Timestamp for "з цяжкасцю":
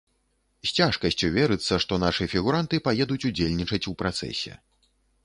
0.67-1.27